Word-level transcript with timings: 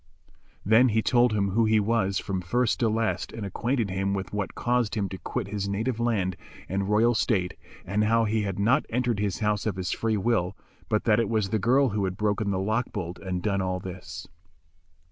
Then 0.65 0.89
he 0.89 1.03
told 1.03 1.31
him 1.31 1.49
who 1.51 1.65
he 1.65 1.79
was 1.79 2.17
from 2.17 2.41
first 2.41 2.79
to 2.79 2.89
last 2.89 3.31
and 3.31 3.45
acquainted 3.45 3.91
him 3.91 4.15
with 4.15 4.33
what 4.33 4.55
caused 4.55 4.95
him 4.95 5.07
to 5.09 5.19
quit 5.19 5.49
his 5.49 5.69
native 5.69 5.99
land 5.99 6.37
and 6.67 6.89
royal 6.89 7.13
state, 7.13 7.53
and 7.85 8.05
how 8.05 8.25
he 8.25 8.41
had 8.41 8.57
not 8.57 8.87
entered 8.89 9.19
his 9.19 9.41
house 9.41 9.67
of 9.67 9.75
his 9.75 9.91
free 9.91 10.17
will, 10.17 10.57
but 10.89 11.03
that 11.03 11.19
it 11.19 11.29
was 11.29 11.49
the 11.51 11.59
girl 11.59 11.89
who 11.89 12.05
had 12.05 12.17
broken 12.17 12.49
the 12.49 12.57
lock 12.57 12.91
bolt 12.91 13.19
and 13.19 13.43
done 13.43 13.61
all 13.61 13.79
this. 13.79 14.27